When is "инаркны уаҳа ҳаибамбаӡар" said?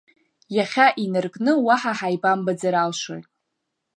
1.03-2.75